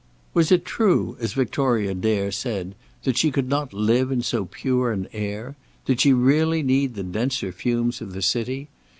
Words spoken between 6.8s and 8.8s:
the denser fumes of the city?